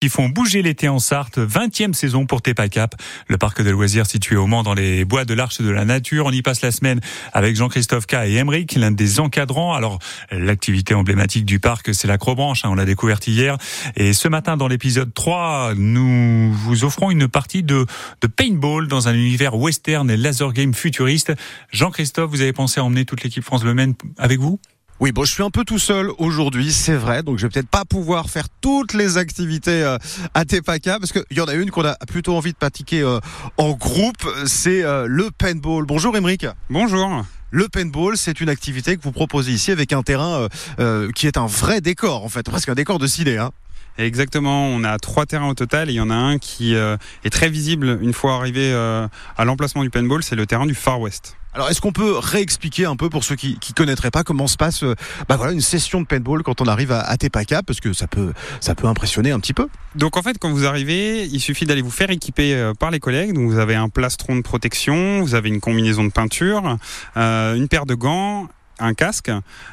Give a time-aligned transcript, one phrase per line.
[0.00, 1.36] qui font bouger l'été en Sarthe.
[1.36, 2.94] 20e saison pour Tepacap,
[3.28, 6.24] le parc de loisirs situé au Mans dans les bois de l'Arche de la Nature.
[6.24, 7.00] On y passe la semaine
[7.34, 9.74] avec Jean-Christophe K et Emeric, l'un des encadrants.
[9.74, 9.98] Alors,
[10.30, 12.64] l'activité emblématique du parc, c'est l'acrobranche.
[12.64, 13.58] Hein, on l'a découverte hier.
[13.94, 17.84] Et ce matin, dans l'épisode 3, nous vous offrons une partie de,
[18.36, 21.34] paintball dans un univers western et laser game futuriste.
[21.72, 24.58] Jean-Christophe, vous avez pensé à emmener toute l'équipe France Le Maine avec vous?
[25.00, 27.70] Oui, bon, je suis un peu tout seul aujourd'hui, c'est vrai, donc je vais peut-être
[27.70, 29.96] pas pouvoir faire toutes les activités euh,
[30.34, 33.18] à Tepaka, parce qu'il y en a une qu'on a plutôt envie de pratiquer euh,
[33.56, 35.86] en groupe, c'est euh, le paintball.
[35.86, 36.44] Bonjour Émeric.
[36.68, 37.24] Bonjour.
[37.50, 40.46] Le paintball, c'est une activité que vous proposez ici avec un terrain
[41.16, 43.38] qui est un vrai décor, en fait, presque un décor de ciné.
[43.38, 43.50] Hein.
[43.98, 47.30] Exactement, on a trois terrains au total et il y en a un qui est
[47.30, 51.36] très visible une fois arrivé à l'emplacement du paintball, c'est le terrain du Far West.
[51.52, 54.56] Alors, est-ce qu'on peut réexpliquer un peu pour ceux qui ne connaîtraient pas comment se
[54.56, 54.94] passe euh,
[55.28, 58.06] bah voilà, une session de paintball quand on arrive à, à Tepaka Parce que ça
[58.06, 59.66] peut, ça peut impressionner un petit peu.
[59.96, 63.00] Donc, en fait, quand vous arrivez, il suffit d'aller vous faire équiper euh, par les
[63.00, 63.32] collègues.
[63.32, 66.76] Donc, vous avez un plastron de protection, vous avez une combinaison de peinture,
[67.16, 68.48] euh, une paire de gants
[68.80, 69.30] un casque.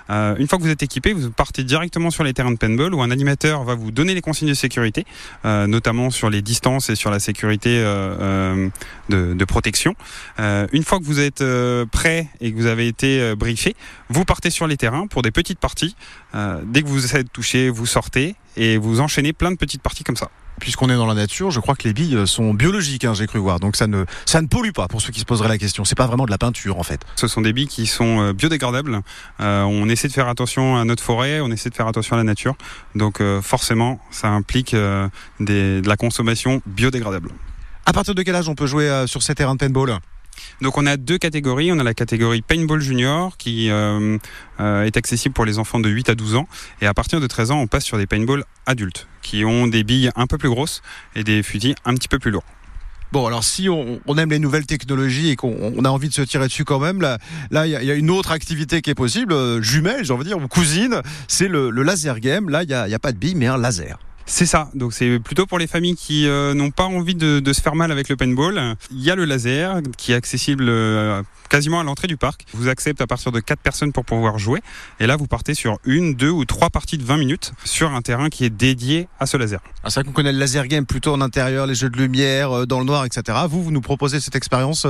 [0.09, 2.93] Euh, une fois que vous êtes équipé, vous partez directement sur les terrains de paintball
[2.93, 5.05] où un animateur va vous donner les consignes de sécurité,
[5.45, 8.69] euh, notamment sur les distances et sur la sécurité euh,
[9.09, 9.95] de, protection.
[10.37, 11.43] une fois que vous êtes
[11.91, 13.75] prêt et que vous avez été briefé,
[14.09, 15.95] vous partez sur les terrains pour des petites parties.
[16.65, 20.17] dès que vous êtes touché, vous sortez et vous enchaînez plein de petites parties comme
[20.17, 23.27] ça puisqu'on est dans la nature, je crois que les billes sont biologiques, hein, j'ai
[23.27, 23.59] cru voir.
[23.59, 25.85] Donc ça ne, ça ne pollue pas pour ceux qui se poseraient la question.
[25.85, 27.01] C'est pas vraiment de la peinture en fait.
[27.15, 29.01] Ce sont des billes qui sont euh, biodégradables.
[29.39, 32.17] Euh, on essaie de faire attention à notre forêt, on essaie de faire attention à
[32.17, 32.55] la nature.
[32.95, 34.75] Donc euh, forcément, ça implique
[35.39, 37.29] des, de la consommation biodégradable.
[37.85, 39.97] À partir de quel âge on peut jouer sur ces terrains de paintball
[40.61, 41.71] donc on a deux catégories.
[41.71, 44.17] On a la catégorie Paintball Junior qui euh,
[44.59, 46.47] euh, est accessible pour les enfants de 8 à 12 ans.
[46.81, 49.83] Et à partir de 13 ans, on passe sur des paintball adultes qui ont des
[49.83, 50.81] billes un peu plus grosses
[51.15, 52.45] et des fusils un petit peu plus lourds.
[53.13, 56.47] Bon, alors si on, aime les nouvelles technologies et qu'on a envie de se tirer
[56.47, 57.17] dessus quand même, là,
[57.65, 60.37] il y, a une autre activité qui est possible, euh, jumelle, j'ai envie de dire,
[60.37, 62.49] ou cousine, c'est le, laser game.
[62.49, 63.97] Là, il n'y a, pas de billes, mais un laser.
[64.29, 64.69] C'est ça.
[64.75, 67.93] Donc c'est plutôt pour les familles qui euh, n'ont pas envie de, se faire mal
[67.93, 68.75] avec le paintball.
[68.91, 72.45] Il y a le laser qui est accessible euh, quasiment à l'entrée du parc.
[72.53, 74.61] Vous accepte à partir de 4 personnes pour pouvoir jouer.
[74.99, 78.01] Et là, vous partez sur une, deux ou trois parties de 20 minutes sur un
[78.01, 79.61] terrain qui est dédié à ce laser.
[79.81, 82.51] Ah, c'est vrai qu'on connaît le laser game plutôt en intérieur, les jeux de lumière,
[82.51, 83.39] euh, dans le noir, etc.
[83.49, 84.85] Vous, vous nous proposez cette expérience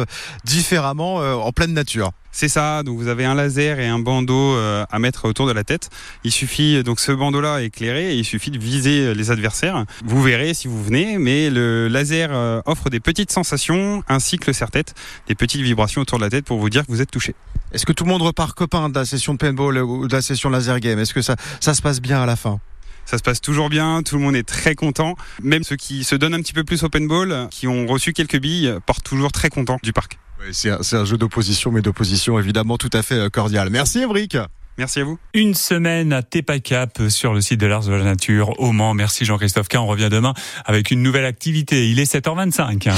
[0.46, 2.12] différemment en pleine nature.
[2.40, 5.54] C'est ça, donc vous avez un laser et un bandeau euh, à mettre autour de
[5.54, 5.90] la tête.
[6.24, 9.86] Il suffit, donc ce bandeau-là est éclairé et il suffit de viser les adversaires.
[10.06, 14.46] Vous verrez si vous venez, mais le laser euh, offre des petites sensations ainsi que
[14.46, 14.94] le serre-tête,
[15.28, 17.34] des petites vibrations autour de la tête pour vous dire que vous êtes touché.
[17.72, 20.22] Est-ce que tout le monde repart copain de la session de paintball ou de la
[20.22, 21.00] session laser game?
[21.00, 22.60] Est-ce que ça, ça se passe bien à la fin?
[23.08, 25.16] Ça se passe toujours bien, tout le monde est très content.
[25.42, 28.38] Même ceux qui se donnent un petit peu plus au paintball, qui ont reçu quelques
[28.38, 30.20] billes, portent toujours très contents du parc
[30.52, 33.70] c'est un, jeu d'opposition, mais d'opposition évidemment tout à fait euh, cordial.
[33.70, 34.38] Merci Ébric.
[34.78, 35.18] Merci à vous.
[35.34, 38.94] Une semaine à Tepacap sur le site de l'Ars de la Nature au Mans.
[38.94, 39.78] Merci Jean-Christophe K.
[39.78, 40.34] On revient demain
[40.66, 41.90] avec une nouvelle activité.
[41.90, 42.92] Il est 7h25.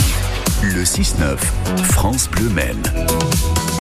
[0.64, 1.38] Le 6-9,
[1.84, 2.84] France Bleu Maine.